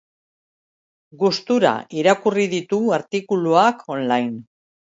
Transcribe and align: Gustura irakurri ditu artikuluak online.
Gustura 1.19 1.75
irakurri 1.99 2.49
ditu 2.57 2.81
artikuluak 3.01 3.89
online. 3.99 4.43